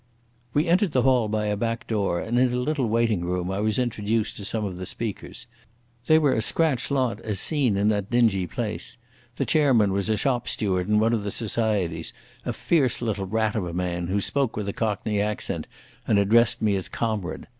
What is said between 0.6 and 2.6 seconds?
entered the hall by a back door, and in a